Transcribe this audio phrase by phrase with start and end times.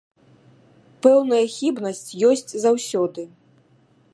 [1.07, 3.21] Пэўная хібнасць ёсць заўсёды.